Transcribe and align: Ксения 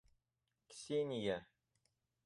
Ксения 0.73 1.37